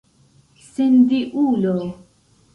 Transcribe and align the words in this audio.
sendiulo 0.71 1.77